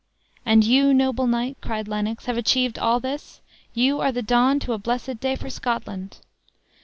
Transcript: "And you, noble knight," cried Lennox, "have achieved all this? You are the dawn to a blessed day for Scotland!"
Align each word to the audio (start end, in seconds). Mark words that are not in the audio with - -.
"And 0.47 0.63
you, 0.63 0.95
noble 0.95 1.27
knight," 1.27 1.57
cried 1.61 1.87
Lennox, 1.87 2.25
"have 2.25 2.35
achieved 2.35 2.79
all 2.79 2.99
this? 2.99 3.39
You 3.75 3.99
are 4.01 4.11
the 4.11 4.23
dawn 4.23 4.59
to 4.61 4.73
a 4.73 4.79
blessed 4.79 5.19
day 5.19 5.35
for 5.35 5.51
Scotland!" 5.51 6.21